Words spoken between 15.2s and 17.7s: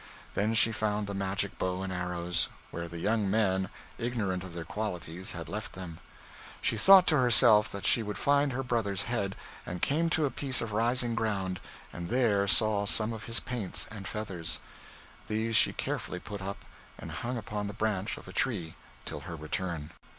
These she carefully put up, and hung upon